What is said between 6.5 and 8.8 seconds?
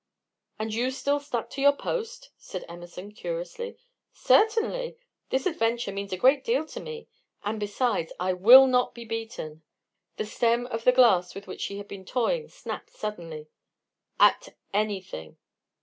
to me, and, besides, I will